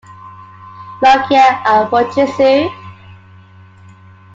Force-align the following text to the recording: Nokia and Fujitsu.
Nokia 1.03 1.43
and 1.67 1.87
Fujitsu. 1.91 2.67